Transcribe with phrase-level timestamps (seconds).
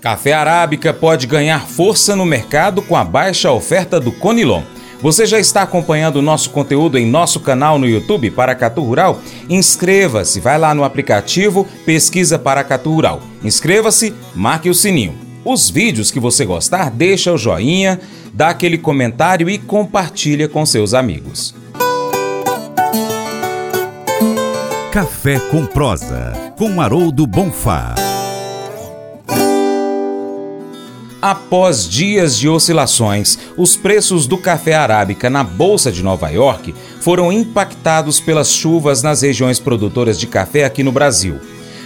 [0.00, 4.62] Café arábica pode ganhar força no mercado com a baixa oferta do Conilon.
[5.00, 9.20] Você já está acompanhando o nosso conteúdo em nosso canal no YouTube Paracatu Rural?
[9.48, 13.20] Inscreva-se, vai lá no aplicativo Pesquisa Paracatu Rural.
[13.42, 15.14] Inscreva-se, marque o sininho.
[15.44, 18.00] Os vídeos que você gostar, deixa o joinha,
[18.32, 21.54] dá aquele comentário e compartilha com seus amigos.
[24.90, 28.03] Café com prosa, com Haroldo Bonfá.
[31.26, 37.32] Após dias de oscilações, os preços do café arábica na Bolsa de Nova York foram
[37.32, 41.40] impactados pelas chuvas nas regiões produtoras de café aqui no Brasil.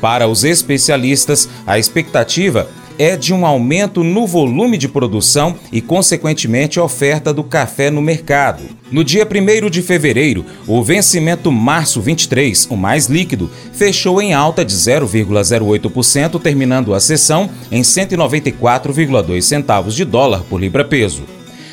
[0.00, 2.68] Para os especialistas, a expectativa
[3.00, 8.62] é de um aumento no volume de produção e, consequentemente, oferta do café no mercado.
[8.92, 14.62] No dia 1 de fevereiro, o vencimento março 23, o mais líquido, fechou em alta
[14.62, 21.22] de 0,08%, terminando a sessão em 194,2 centavos de dólar por libra-peso.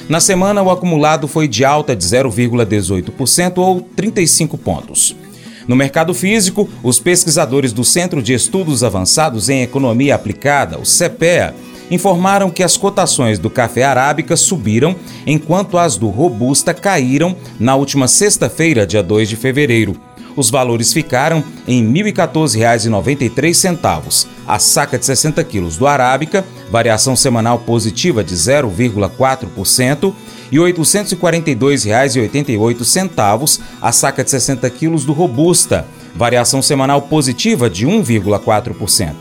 [0.07, 5.13] Na semana, o acumulado foi de alta de 0,18% ou 35 pontos.
[5.67, 11.53] No mercado físico, os pesquisadores do Centro de Estudos Avançados em Economia Aplicada, o CEPEA,
[11.91, 14.95] informaram que as cotações do café arábica subiram,
[15.25, 19.99] enquanto as do robusta caíram na última sexta-feira, dia 2 de fevereiro.
[20.37, 24.27] Os valores ficaram em R$ 1.014,93.
[24.47, 30.13] A saca de 60 quilos do arábica, variação semanal positiva de 0,4%,
[30.51, 39.13] e R$ 842,88 a saca de 60 quilos do Robusta, variação semanal positiva de 1,4%.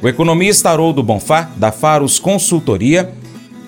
[0.00, 3.12] O economista Haroldo Bonfá, da Faros Consultoria,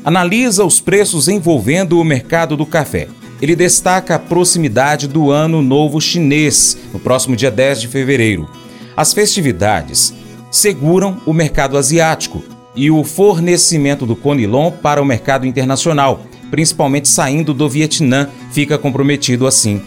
[0.04, 3.08] analisa os preços envolvendo o mercado do café.
[3.42, 8.48] Ele destaca a proximidade do Ano Novo Chinês, no próximo dia 10 de fevereiro.
[8.96, 10.14] As festividades
[10.50, 12.42] seguram o mercado asiático
[12.74, 19.46] e o fornecimento do Conilon para o mercado internacional, principalmente saindo do Vietnã, fica comprometido
[19.46, 19.80] assim.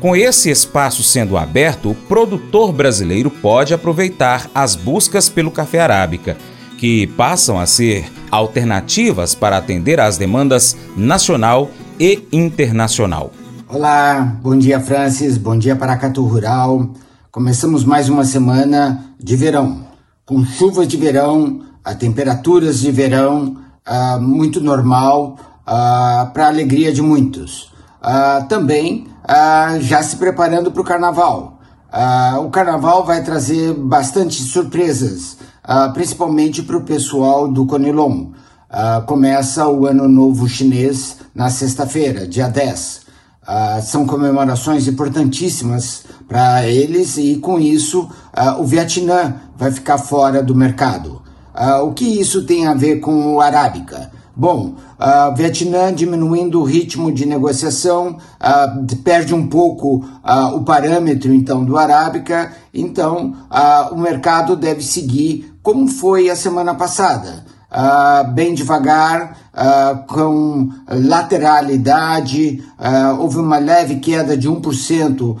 [0.00, 6.38] Com esse espaço sendo aberto, o produtor brasileiro pode aproveitar as buscas pelo café arábica,
[6.78, 13.30] que passam a ser alternativas para atender às demandas nacional e internacional.
[13.68, 16.90] Olá, bom dia Francis, bom dia Paracatu Rural.
[17.30, 19.84] Começamos mais uma semana de verão,
[20.24, 25.36] com chuvas de verão, a temperaturas de verão uh, muito normal,
[25.70, 27.70] uh, para a alegria de muitos.
[28.02, 31.58] Uh, também uh, já se preparando para o carnaval.
[32.44, 35.36] o carnaval vai trazer bastante surpresas,
[35.92, 38.28] principalmente para o pessoal do Conilon.
[39.06, 43.00] começa o Ano Novo Chinês na sexta-feira, dia 10.
[43.82, 48.08] são comemorações importantíssimas para eles e, com isso,
[48.60, 51.20] o Vietnã vai ficar fora do mercado.
[51.82, 54.12] o que isso tem a ver com o Arábica?
[54.40, 61.34] Bom, uh, Vietnã diminuindo o ritmo de negociação, uh, perde um pouco uh, o parâmetro
[61.34, 67.44] então do Arábica, então uh, o mercado deve seguir como foi a semana passada.
[68.34, 69.36] bem devagar,
[70.08, 72.64] com lateralidade,
[73.18, 75.36] houve uma leve queda de 1%,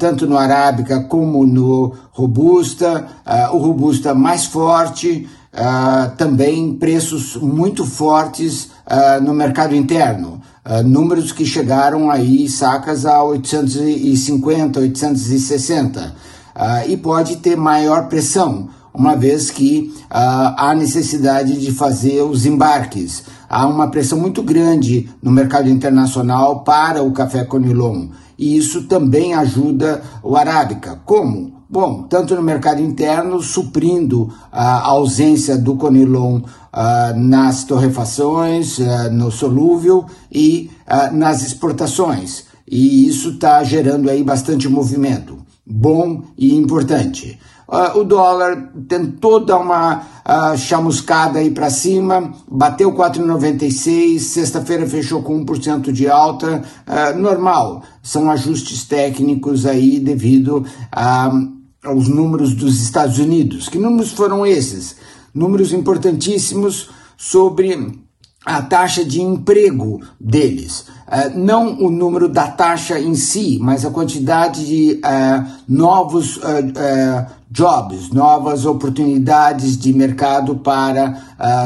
[0.00, 3.06] tanto no Arábica como no Robusta,
[3.52, 10.40] o Robusta mais forte, uh, também preços muito fortes uh, no mercado interno.
[10.64, 16.14] Uh, números que chegaram aí, sacas, a 850, 860.
[16.88, 23.22] e pode ter maior pressão, uma vez que há necessidade de fazer os embarques.
[23.48, 28.08] Há uma pressão muito grande no mercado internacional para o café Conilon.
[28.36, 31.00] E isso também ajuda o Arábica.
[31.04, 31.59] Como?
[31.72, 39.30] Bom, tanto no mercado interno, suprindo a ausência do Conilon uh, nas torrefações, uh, no
[39.30, 42.46] solúvel e uh, nas exportações.
[42.68, 47.38] E isso está gerando aí bastante movimento, bom e importante.
[47.94, 50.02] o dólar tentou dar uma
[50.56, 56.62] chamuscada aí para cima, bateu 4,96, sexta-feira fechou com 1% de alta,
[57.16, 61.32] normal, são ajustes técnicos aí devido a
[61.84, 63.68] aos números dos Estados Unidos.
[63.68, 64.96] Que números foram esses?
[65.34, 68.00] Números importantíssimos sobre
[68.44, 70.86] a taxa de emprego deles.
[71.06, 77.39] Uh, não o número da taxa em si, mas a quantidade de uh, novos uh,
[77.50, 81.20] jobs, novas oportunidades de mercado para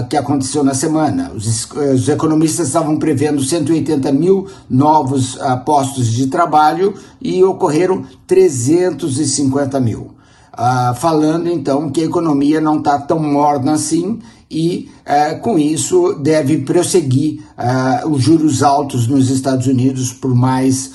[0.09, 1.31] que aconteceu na semana.
[1.35, 10.15] Os, os, economistas estavam prevendo 180 mil novos postos de trabalho e ocorreram 350 mil.
[10.55, 14.21] uh, falando então que a economia não está tão morna assim
[14.51, 20.93] e uh, com isso deve prosseguir uh, os juros altos nos Estados Unidos por mais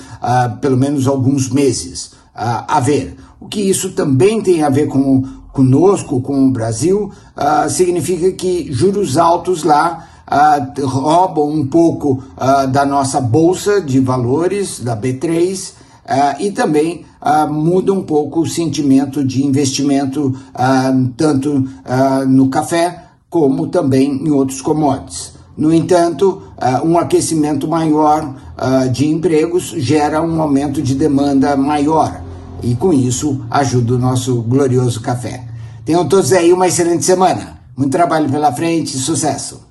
[0.60, 2.12] pelo menos alguns meses.
[2.34, 5.22] a ver, o que isso também tem a ver com
[5.52, 7.10] conosco, com o Brasil,
[7.68, 14.80] significa que juros altos lá uh, roubam um pouco uh, da nossa bolsa de valores,
[14.80, 17.04] da B3, uh, e também
[17.50, 20.34] muda um pouco o sentimento de investimento,
[21.18, 21.68] tanto
[22.26, 25.34] no café como também em outros commodities.
[25.54, 26.40] No entanto,
[26.82, 28.34] um aquecimento maior
[28.90, 32.22] de empregos gera um aumento de demanda maior
[32.62, 35.44] e com isso ajuda o nosso glorioso café.
[35.84, 37.60] Tenham todos aí uma excelente semana.
[37.76, 39.66] Muito trabalho pela frente e sucesso!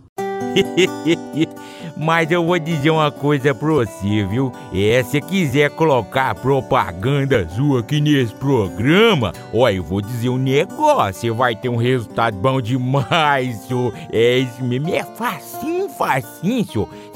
[2.02, 4.54] Mas eu vou dizer uma coisa pra você, viu?
[4.74, 11.14] É, se quiser colocar propaganda sua aqui nesse programa, ó, eu vou dizer um negócio,
[11.20, 13.94] você vai ter um resultado bom demais, senhor.
[14.14, 16.90] É isso mesmo, é facinho, facinho, senhor.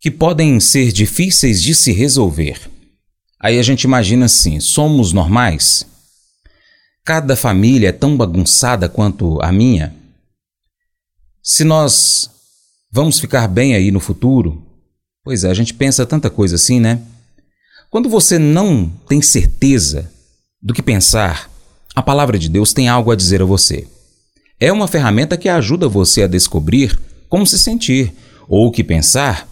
[0.00, 2.58] que podem ser difíceis de se resolver.
[3.38, 5.86] Aí a gente imagina assim: somos normais?
[7.04, 9.94] Cada família é tão bagunçada quanto a minha?
[11.42, 12.30] Se nós
[12.90, 14.62] vamos ficar bem aí no futuro?
[15.22, 17.02] Pois é, a gente pensa tanta coisa assim, né?
[17.90, 20.10] Quando você não tem certeza
[20.62, 21.50] do que pensar,
[21.94, 23.86] a palavra de Deus tem algo a dizer a você.
[24.58, 26.98] É uma ferramenta que ajuda você a descobrir
[27.28, 28.12] como se sentir
[28.48, 29.49] ou o que pensar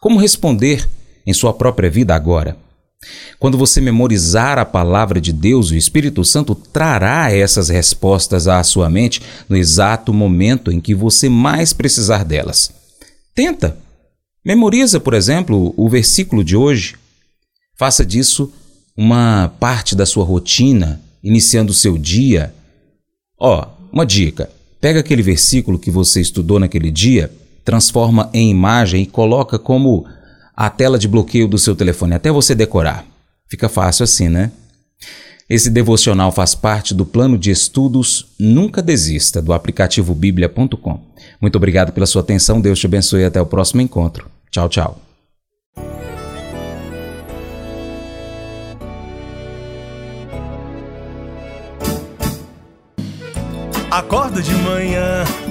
[0.00, 0.88] como responder
[1.26, 2.56] em sua própria vida agora?
[3.38, 8.90] Quando você memorizar a palavra de Deus, o Espírito Santo trará essas respostas à sua
[8.90, 12.72] mente no exato momento em que você mais precisar delas.
[13.34, 13.76] Tenta.
[14.44, 16.96] Memoriza, por exemplo, o versículo de hoje.
[17.76, 18.52] Faça disso
[18.96, 22.52] uma parte da sua rotina, iniciando o seu dia.
[23.38, 27.30] Ó, oh, uma dica: pega aquele versículo que você estudou naquele dia
[27.68, 30.06] transforma em imagem e coloca como
[30.56, 33.04] a tela de bloqueio do seu telefone até você decorar.
[33.46, 34.50] Fica fácil assim, né?
[35.50, 40.98] Esse devocional faz parte do plano de estudos Nunca Desista do aplicativo bíblia.com.
[41.38, 44.30] Muito obrigado pela sua atenção, Deus te abençoe até o próximo encontro.
[44.50, 44.98] Tchau, tchau.
[53.90, 55.24] Acordo de manhã